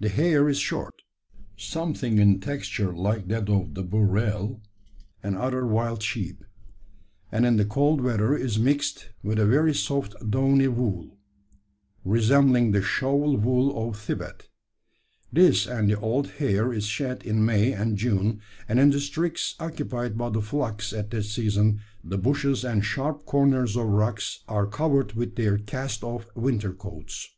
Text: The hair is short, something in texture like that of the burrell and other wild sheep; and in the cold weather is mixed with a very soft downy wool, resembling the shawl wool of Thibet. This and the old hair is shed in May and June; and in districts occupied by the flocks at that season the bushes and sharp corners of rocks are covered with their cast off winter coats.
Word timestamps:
The 0.00 0.08
hair 0.08 0.48
is 0.48 0.56
short, 0.58 1.02
something 1.54 2.16
in 2.18 2.40
texture 2.40 2.94
like 2.96 3.28
that 3.28 3.50
of 3.50 3.74
the 3.74 3.82
burrell 3.82 4.62
and 5.22 5.36
other 5.36 5.66
wild 5.66 6.02
sheep; 6.02 6.46
and 7.30 7.44
in 7.44 7.58
the 7.58 7.66
cold 7.66 8.00
weather 8.00 8.34
is 8.34 8.58
mixed 8.58 9.10
with 9.22 9.38
a 9.38 9.44
very 9.44 9.74
soft 9.74 10.14
downy 10.30 10.68
wool, 10.68 11.18
resembling 12.06 12.70
the 12.72 12.80
shawl 12.80 13.36
wool 13.36 13.86
of 13.86 13.98
Thibet. 13.98 14.48
This 15.30 15.66
and 15.66 15.90
the 15.90 16.00
old 16.00 16.28
hair 16.38 16.72
is 16.72 16.86
shed 16.86 17.22
in 17.22 17.44
May 17.44 17.72
and 17.74 17.98
June; 17.98 18.40
and 18.66 18.80
in 18.80 18.88
districts 18.88 19.56
occupied 19.60 20.16
by 20.16 20.30
the 20.30 20.40
flocks 20.40 20.94
at 20.94 21.10
that 21.10 21.24
season 21.24 21.80
the 22.02 22.16
bushes 22.16 22.64
and 22.64 22.82
sharp 22.82 23.26
corners 23.26 23.76
of 23.76 23.88
rocks 23.88 24.42
are 24.48 24.66
covered 24.66 25.12
with 25.12 25.36
their 25.36 25.58
cast 25.58 26.02
off 26.02 26.30
winter 26.34 26.72
coats. 26.72 27.28